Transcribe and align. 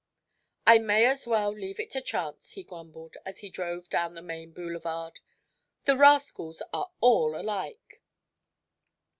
"I 0.65 0.79
may 0.79 1.05
as 1.05 1.27
well 1.27 1.51
leave 1.51 1.79
it 1.79 1.91
to 1.91 2.01
chance," 2.01 2.53
he 2.53 2.63
grumbled, 2.63 3.17
as 3.23 3.41
he 3.41 3.51
drove 3.51 3.87
down 3.87 4.15
the 4.15 4.23
main 4.23 4.51
boulevard. 4.51 5.19
"The 5.85 5.95
rascals 5.95 6.63
are 6.73 6.89
all 7.01 7.39
alike!" 7.39 8.01